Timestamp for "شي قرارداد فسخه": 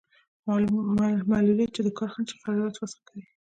2.29-3.01